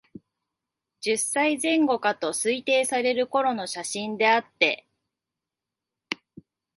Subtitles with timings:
[1.01, 4.87] 十歳前後かと推定される頃の写真であって、